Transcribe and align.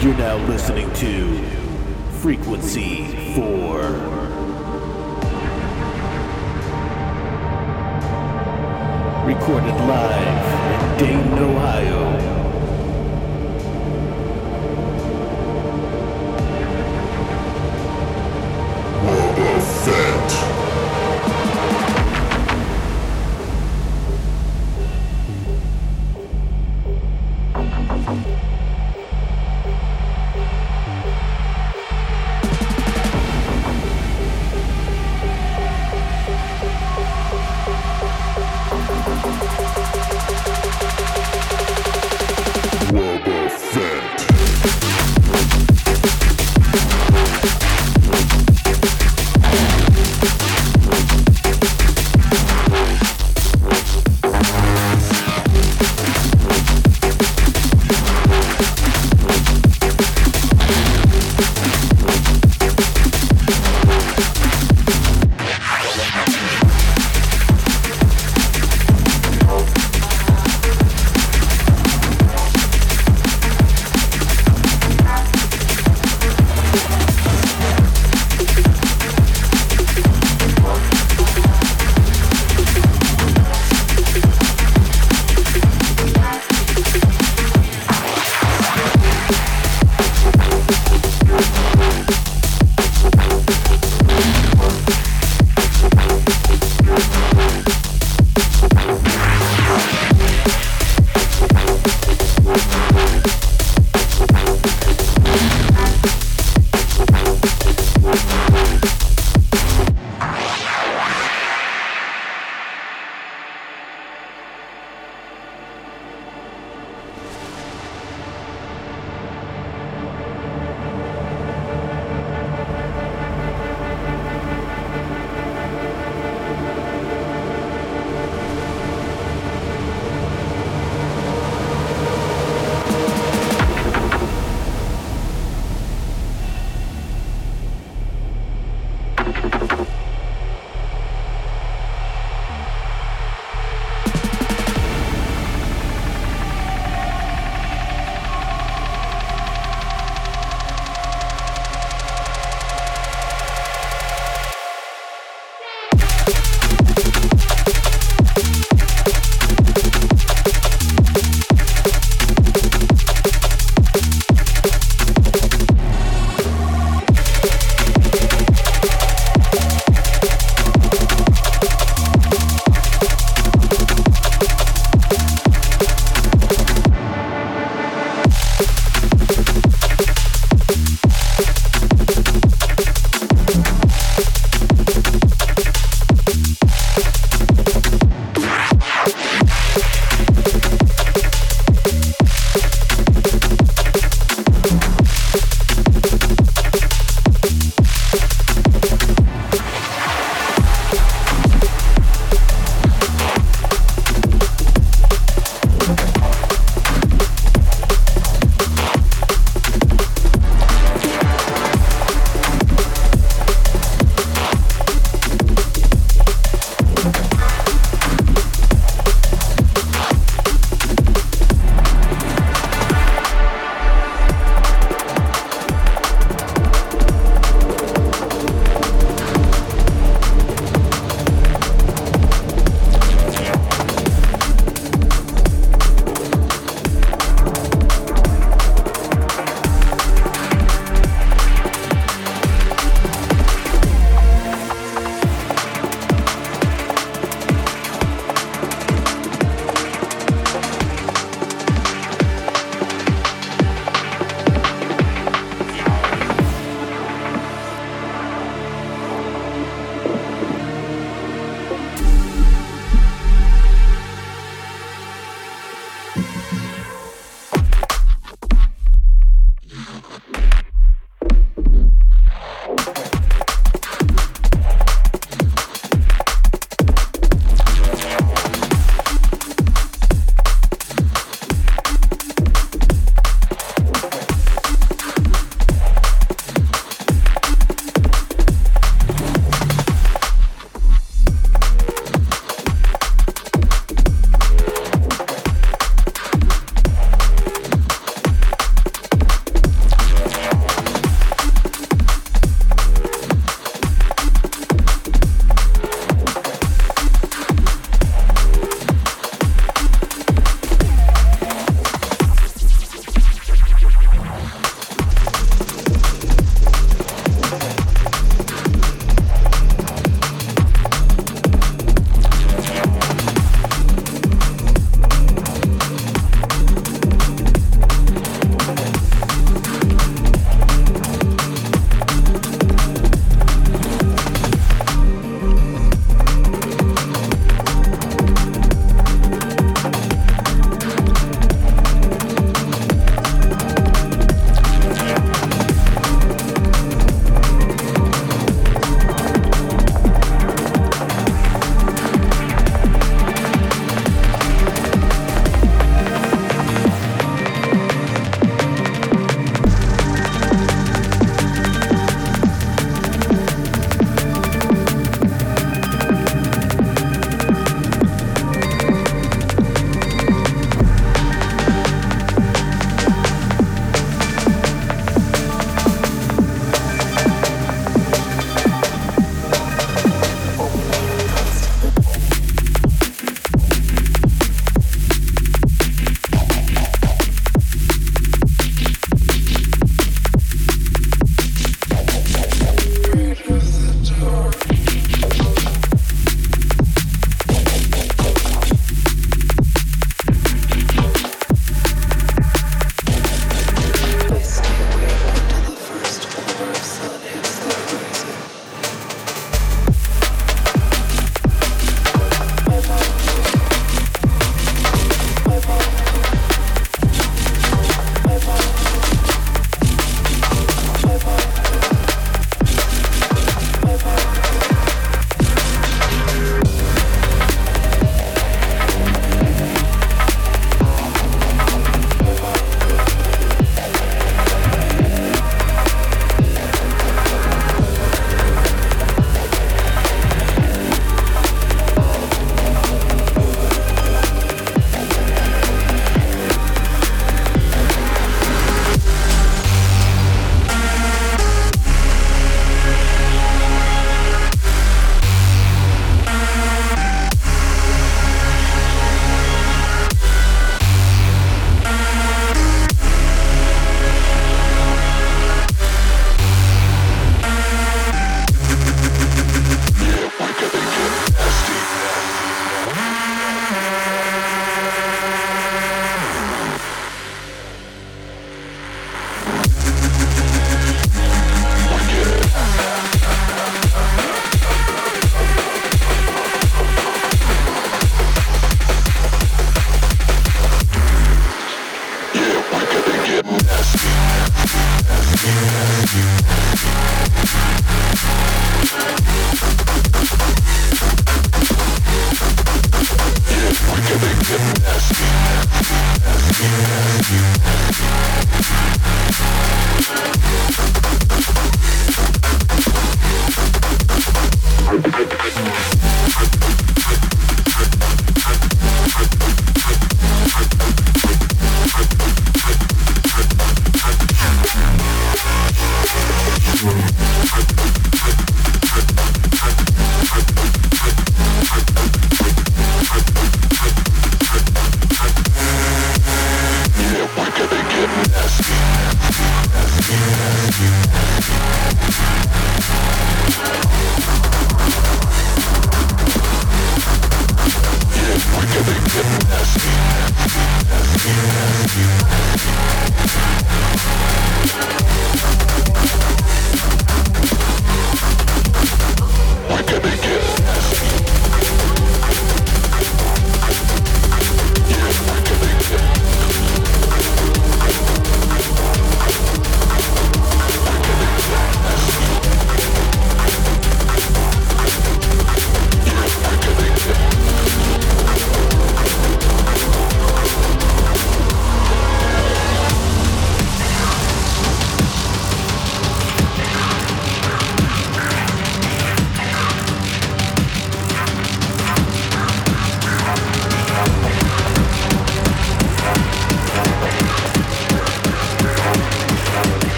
You're 0.00 0.14
now 0.18 0.36
listening 0.46 0.92
to 0.92 1.42
Frequent 2.20 2.62
C 2.62 3.32
4. 3.34 3.80
Recorded 9.24 9.74
live 9.88 10.82
in 10.82 10.98
Dayton, 10.98 11.38
Ohio. 11.38 12.35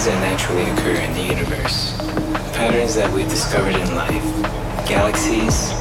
patterns 0.00 0.06
that 0.06 0.30
naturally 0.30 0.70
occur 0.70 1.00
in 1.02 1.12
the 1.12 1.22
universe, 1.22 1.96
patterns 2.54 2.94
that 2.94 3.12
we've 3.12 3.28
discovered 3.28 3.74
in 3.74 3.94
life, 3.94 4.24
galaxies, 4.88 5.72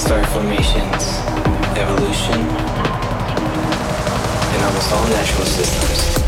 star 0.00 0.24
formations, 0.26 1.20
evolution, 1.78 2.40
and 4.50 4.64
almost 4.64 4.92
all 4.92 5.08
natural 5.08 5.46
systems. 5.46 6.19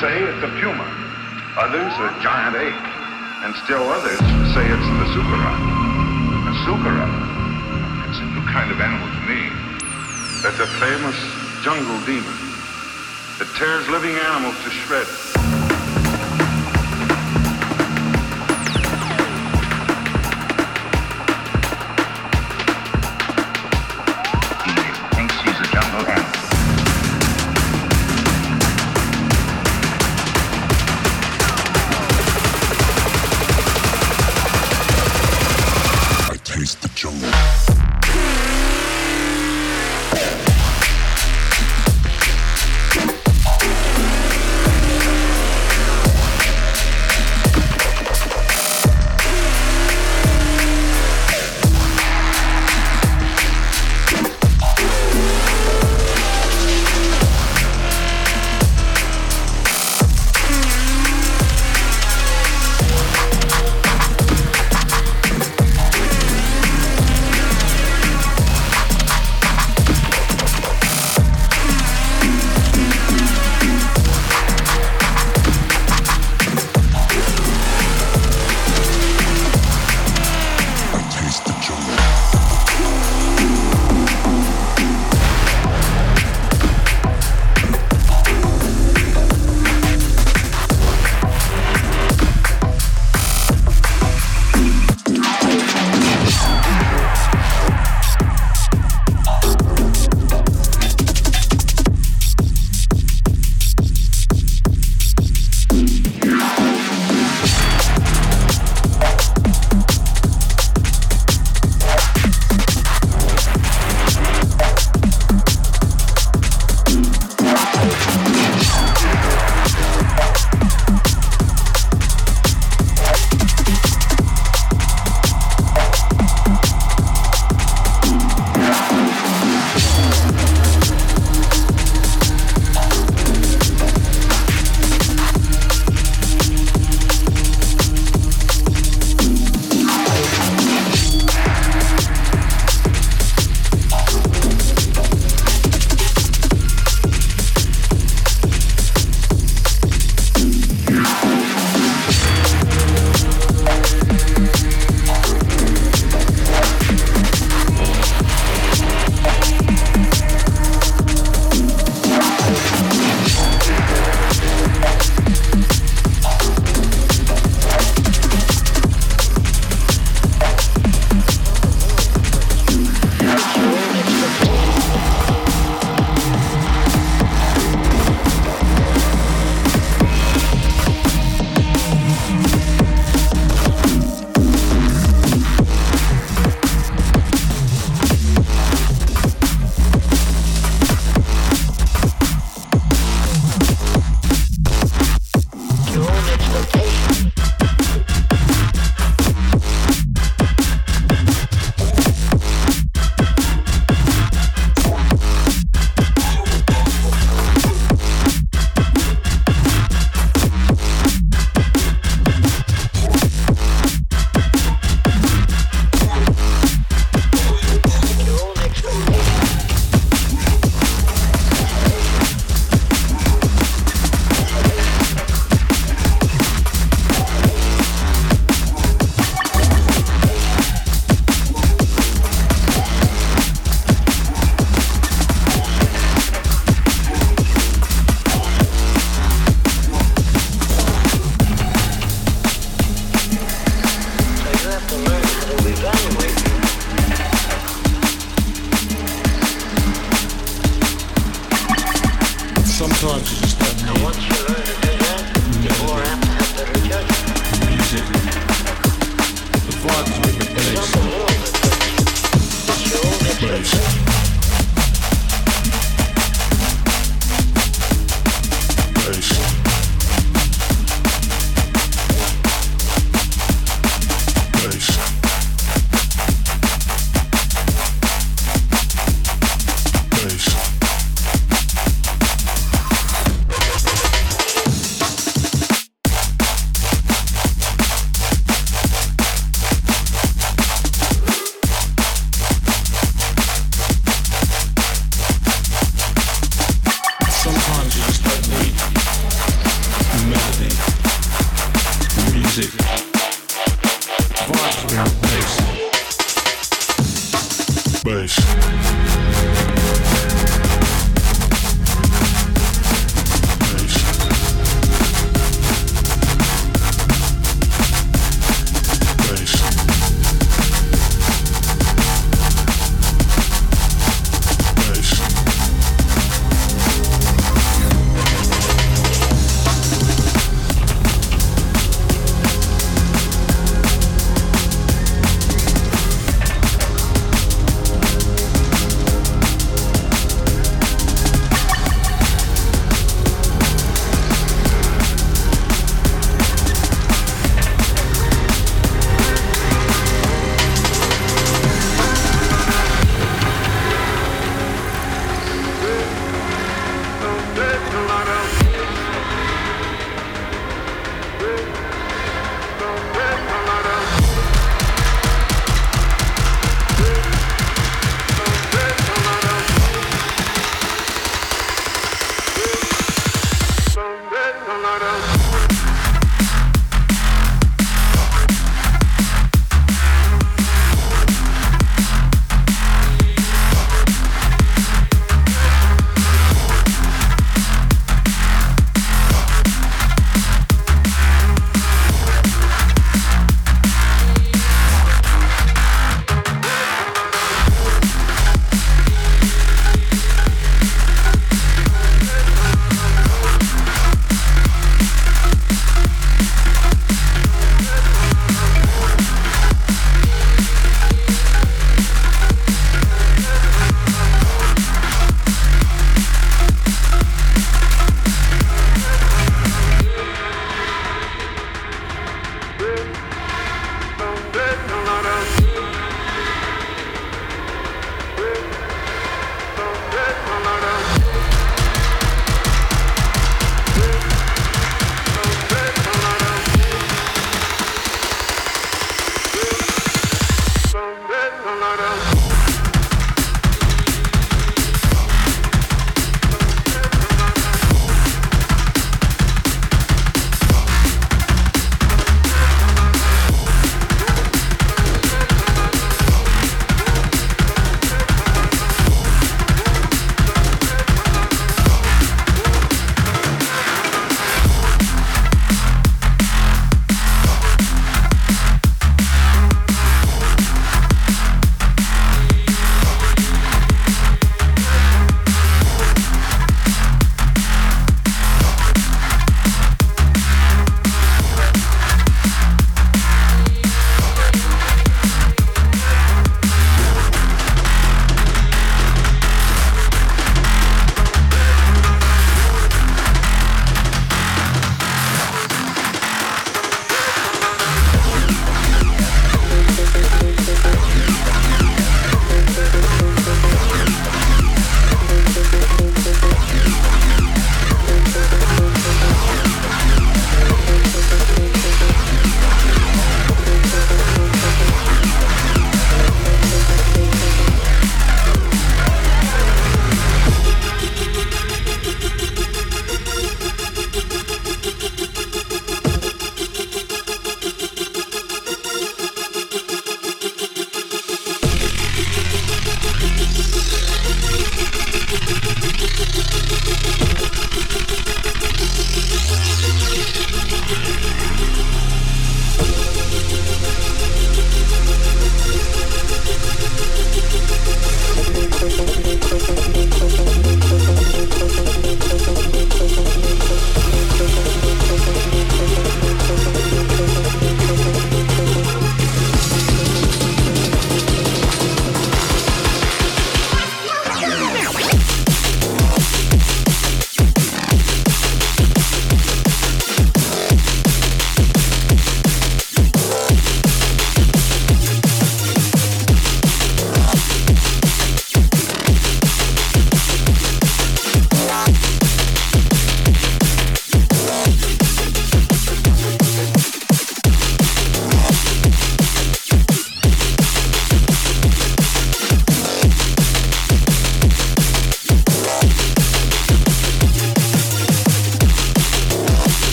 say 0.00 0.22
it's 0.22 0.42
a 0.42 0.48
puma, 0.56 0.88
others 1.58 1.92
a 2.00 2.08
giant 2.22 2.56
ape, 2.56 2.88
and 3.44 3.54
still 3.56 3.84
others 3.90 4.18
say 4.56 4.64
it's 4.64 4.88
the 4.96 5.06
sukara. 5.12 5.52
A 6.48 6.52
sukara, 6.64 8.08
it's 8.08 8.18
a 8.18 8.24
new 8.32 8.40
kind 8.48 8.70
of 8.70 8.80
animal 8.80 9.06
to 9.06 9.20
me. 9.28 9.52
That's 10.42 10.58
a 10.58 10.66
famous 10.80 11.20
jungle 11.62 12.00
demon 12.06 12.32
that 13.36 13.52
tears 13.58 13.86
living 13.90 14.16
animals 14.16 14.56
to 14.64 14.70
shreds. 14.70 15.29